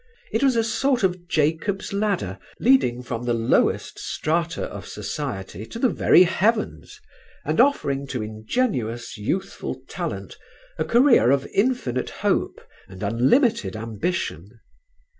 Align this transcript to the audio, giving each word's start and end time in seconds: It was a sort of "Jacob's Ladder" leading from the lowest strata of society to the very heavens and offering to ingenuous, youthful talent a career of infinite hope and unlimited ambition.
It 0.31 0.41
was 0.43 0.55
a 0.55 0.63
sort 0.63 1.03
of 1.03 1.27
"Jacob's 1.27 1.93
Ladder" 1.93 2.39
leading 2.59 3.03
from 3.03 3.23
the 3.23 3.35
lowest 3.35 3.99
strata 3.99 4.63
of 4.63 4.87
society 4.87 5.63
to 5.67 5.77
the 5.77 5.89
very 5.89 6.23
heavens 6.23 6.99
and 7.45 7.61
offering 7.61 8.07
to 8.07 8.23
ingenuous, 8.23 9.15
youthful 9.15 9.79
talent 9.87 10.39
a 10.79 10.85
career 10.85 11.29
of 11.29 11.45
infinite 11.53 12.09
hope 12.25 12.61
and 12.87 13.03
unlimited 13.03 13.75
ambition. 13.75 14.59